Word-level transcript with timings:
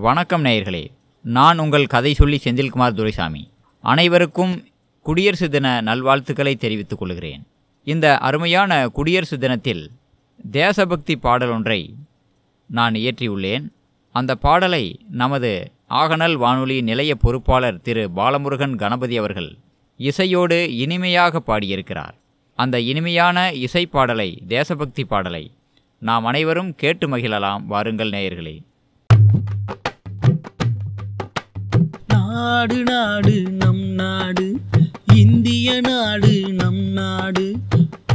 வணக்கம் 0.00 0.44
நேயர்களே. 0.44 0.86
நான் 1.22 1.58
உங்கள் 1.58 1.86
கதை 1.86 2.14
சொல்லி 2.14 2.40
செந்தில்குமார் 2.44 2.92
துரைசாமி. 2.92 3.50
அனைவருக்கும் 3.82 4.66
குடியரசு 5.02 5.50
தின 5.50 5.80
நல்வாழ்த்துக்களை 5.80 6.56
தெரிவித்துக் 6.56 6.98
கொள்கிறேன். 6.98 7.46
இந்த 7.84 8.18
அருமையான 8.18 8.88
குடியரசு 8.88 9.38
தினத்தில் 9.38 9.90
தேசபக்தி 10.50 11.16
பாடல் 11.16 11.48
ஒன்றை 11.48 11.94
நான் 12.66 12.92
இயற்றியுள்ளேன். 12.92 13.68
அந்த 14.12 14.34
பாடலை 14.34 15.00
நமது 15.10 15.72
ஆகநல் 15.90 16.34
வானொலி 16.34 16.80
நிலைய 16.80 17.14
பொறுப்பாளர் 17.14 17.80
திரு 17.80 18.10
பாலமுருகன் 18.16 18.76
கணபதி 18.76 19.16
அவர்கள் 19.16 19.56
இசையோடு 19.96 20.76
இனிமையாக 20.76 21.40
பாடியிருக்கிறார். 21.40 22.14
அந்த 22.54 22.80
இனிமையான 22.80 23.52
இசை 23.52 23.86
பாடலை 23.86 24.42
தேசபக்தி 24.48 25.04
பாடலை 25.04 25.50
நாம் 25.98 26.24
அனைவரும் 26.24 26.74
கேட்டு 26.74 27.16
மகிழலாம். 27.16 27.64
வாருங்கள் 27.64 28.10
நேயர்களே. 28.10 28.66
நாடு 32.48 32.82
நாடு 32.82 33.42
நம் 33.50 33.80
நாடு. 33.80 34.60
இந்திய 35.14 35.80
நாடு 35.80 36.52
நம் 36.52 36.80
நாடு. 36.80 37.56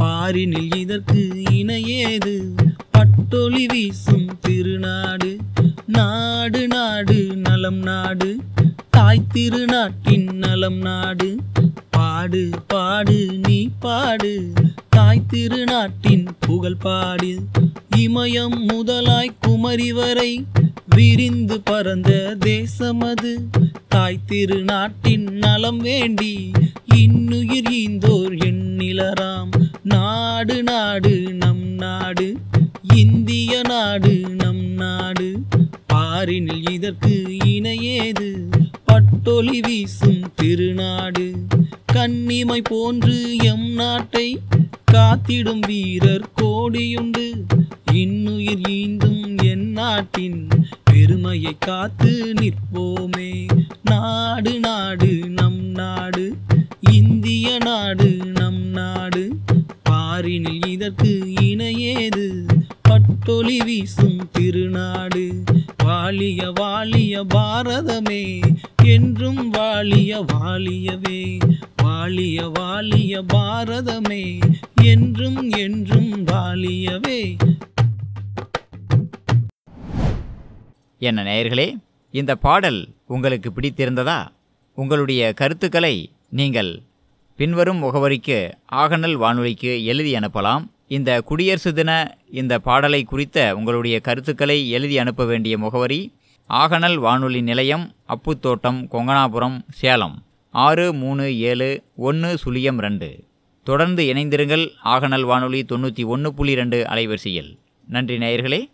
பாரினில் 0.00 0.76
இதற்கு 0.76 1.42
இணையேது? 1.50 2.48
பட்டொளி 2.90 3.66
வீசும் 3.66 4.38
திருநாடு. 4.40 5.36
நாடு 5.86 6.68
நாடு 6.68 7.36
நலம் 7.36 7.78
நாடு. 7.78 8.36
தாய் 8.90 9.26
திருநாட்டின் 9.34 10.32
நலம் 10.32 10.78
நாடு. 10.78 11.36
பாடு 11.90 12.50
பாடு 12.66 13.38
நீ 13.48 13.68
பாடு. 13.80 14.52
தாய் 14.88 15.22
திருநாட்டின் 15.32 16.26
புகழ் 16.40 16.76
பாடு. 16.76 17.38
இமயம் 17.96 18.66
முதலாய் 18.66 19.36
குமரி 19.40 19.92
வரை 19.92 20.44
விரிந்து 20.94 21.60
பறந்த 21.60 22.36
தேசமது 22.40 23.48
தாய் 23.94 24.18
திருநாட்டின் 24.28 25.30
நலம் 25.30 25.78
வேண்டி 25.78 26.50
இன்னுயிர் 26.94 27.70
ஈந்தோர் 27.70 28.36
எண்ணிலராம். 28.44 29.50
நாடு 29.82 30.62
நாடு 30.62 31.34
நம் 31.34 31.62
நாடு. 31.62 32.36
இந்திய 32.94 33.60
நாடு 33.68 34.12
நம் 34.12 34.74
நாடு. 34.74 35.42
பாரினில் 35.92 36.70
இதற்கு 36.70 37.36
இணையேது? 37.44 38.32
பட்டொளி 38.84 39.60
வீசும் 39.60 40.32
திருநாடு. 40.34 41.34
கன்னிமை 41.92 42.60
போன்று 42.64 43.36
எம் 43.36 43.72
நாட்டை 43.72 44.38
காத்திடும் 44.84 45.60
வீரர் 45.60 46.28
கோடியுண்டு. 46.42 47.30
இன்னுயிர் 47.92 48.60
ஈந்தும் 48.68 49.42
என் 49.44 49.70
நாட்டின் 49.70 50.48
பெருமையை 50.84 51.56
காத்து 51.58 52.34
நிற்போமே. 52.40 53.46
நாடு 54.34 54.60
நாடு 54.60 55.28
நம் 55.28 55.60
நாடு. 55.60 56.36
இந்திய 56.80 57.58
நாடு 57.58 58.16
நம் 58.16 58.62
நாடு. 58.70 59.38
பாரினில் 59.90 60.66
இதற்கு 60.66 61.32
இணையேது? 61.40 62.46
பட்டொளி 62.82 63.60
வீசும் 63.62 64.30
திருநாடு. 64.32 65.42
வாழிய 65.84 66.50
வாழிய 66.54 67.24
பாரதமே 67.34 68.40
என்றும் 68.84 69.50
வாழிய 69.50 70.24
வாழியவே 70.32 71.38
வாழிய 71.82 72.50
வாழிய 72.54 73.24
பாரதமே 73.34 74.40
என்றும் 74.82 75.50
என்றும் 75.50 76.26
வாழியவே 76.26 77.36
என்ன 80.98 81.22
நேயர்களே 81.22 81.76
இந்த 82.18 82.36
பாடல் 82.36 82.88
உங்களுக்கு 83.06 83.50
பிடித்திருந்ததா? 83.50 84.28
உங்களுடைய 84.74 85.32
கருத்துக்களை 85.32 86.10
நீங்கள் 86.30 86.82
பின்வரும் 87.36 87.82
முகவரிக்கு 87.82 88.52
ஆகநல் 88.72 89.12
வானொலிக்கு 89.12 89.84
எழுதி 89.84 90.14
அனுப்பலாம். 90.14 90.64
இந்த 90.88 91.20
குடியரசு 91.20 91.74
தின 91.74 92.18
இந்த 92.30 92.58
பாடலை 92.58 93.02
குறித்த 93.02 93.56
உங்களுடைய 93.56 94.00
கருத்துக்களை 94.00 94.70
எழுதி 94.70 94.98
அனுப்ப 94.98 95.24
வேண்டிய 95.24 95.58
முகவரி 95.58 96.12
ஆகநல் 96.50 96.94
வானொலி 96.94 97.42
நிலையம் 97.42 97.92
அப்புத்தோட்டம் 98.08 98.86
கொங்கனாபுரம் 98.92 99.58
சேலம். 99.72 100.22
ஆறு 100.50 100.92
மூணு 100.92 101.38
ஏழு 101.38 101.82
ஒன்று 101.96 102.38
சுழியம் 102.44 102.78
ரெண்டு. 102.78 103.24
தொடர்ந்து 103.62 104.04
இணைந்திருங்கள். 104.04 104.68
ஆகநல் 104.84 105.24
வானொலி 105.24 105.62
தொண்ணூற்றி 105.62 106.06
ஒன்று 106.06 106.34
புள்ளி 106.34 106.54
ரெண்டு 106.54 106.84
அலைவரிசையில். 106.84 107.58
நன்றி 107.88 108.18
நேயர்களே. 108.18 108.73